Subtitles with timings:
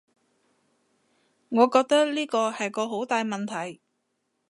[1.49, 3.81] 我覺得呢個係個好大問題